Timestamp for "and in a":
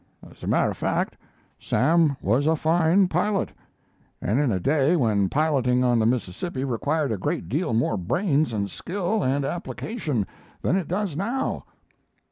4.19-4.59